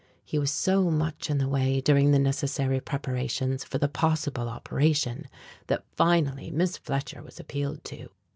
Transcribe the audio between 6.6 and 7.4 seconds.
Fletcher was